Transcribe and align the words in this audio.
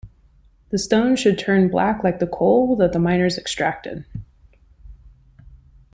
The 0.71 0.79
stone 0.79 1.15
should 1.15 1.37
turn 1.37 1.67
black 1.69 2.03
like 2.03 2.17
the 2.17 2.25
coal 2.25 2.75
that 2.77 2.91
the 2.91 2.97
miners 2.97 3.37
extracted. 3.37 4.03